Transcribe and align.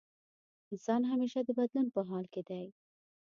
انسان 0.71 1.01
همېشه 1.11 1.39
د 1.45 1.49
بدلون 1.57 1.87
په 1.95 2.01
حال 2.09 2.25
کې 2.33 2.41
دی. 2.49 2.65